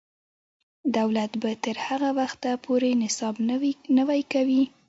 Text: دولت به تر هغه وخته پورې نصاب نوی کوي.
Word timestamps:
دولت 0.97 1.31
به 1.41 1.51
تر 1.63 1.77
هغه 1.87 2.09
وخته 2.19 2.49
پورې 2.65 2.89
نصاب 3.01 3.35
نوی 3.99 4.21
کوي. 4.33 4.63